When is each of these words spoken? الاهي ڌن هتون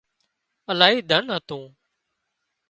الاهي 0.71 0.97
ڌن 1.09 1.23
هتون 1.35 1.63